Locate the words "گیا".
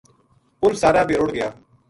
1.35-1.49